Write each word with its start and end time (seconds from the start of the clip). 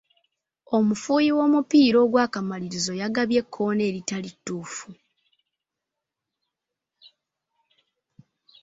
Omufuuyi 0.77 1.29
w'omupiira 1.37 1.97
ogw'akamalirizo 2.05 2.93
yagabye 3.01 3.37
ekkoona 3.43 3.81
eritali 3.89 4.29
ttuufu. 4.33 4.89